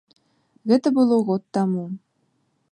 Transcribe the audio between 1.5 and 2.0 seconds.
таму.